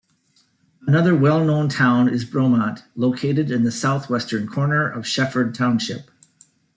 Another 0.87 1.13
well 1.15 1.45
known 1.45 1.69
town 1.69 2.09
is 2.09 2.25
Bromont, 2.25 2.81
located 2.95 3.51
in 3.51 3.63
the 3.63 3.71
southwestern 3.71 4.47
corner 4.47 4.89
of 4.89 5.05
Shefford 5.05 5.53
Township. 5.53 6.09